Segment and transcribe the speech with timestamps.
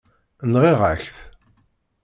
[0.51, 1.15] Nɣiɣ-ak-t.